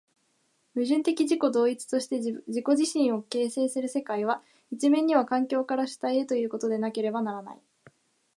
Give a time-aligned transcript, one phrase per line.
[0.73, 7.61] 矛盾的自己同一として自己自身を形成する世界は、一面には環境から主体へということでなければならない。